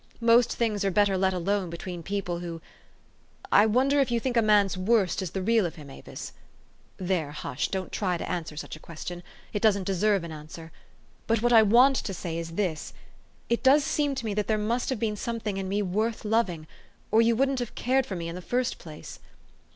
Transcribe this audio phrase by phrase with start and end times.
[0.33, 2.59] "Most things are better let alone between people who
[3.51, 6.33] I wonder if you think a man's worst is the real of him, Avis?
[6.97, 7.67] There hush!
[7.67, 9.21] Don't try to answer such a question.
[9.53, 10.71] It doesn't deserve an answer.
[11.27, 12.93] But what I want to say is this,
[13.47, 16.65] It does seem to me that there must have been something in me worth loving,
[17.11, 19.19] or you wouldn't have cared for me in the first place.